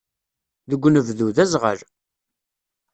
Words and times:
Deg 0.69 0.81
unebdu, 0.87 1.27
d 1.35 1.37
aẓɣal. 1.43 1.79